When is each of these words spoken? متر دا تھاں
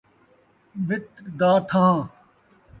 متر 0.87 1.23
دا 1.39 1.51
تھاں 1.69 1.97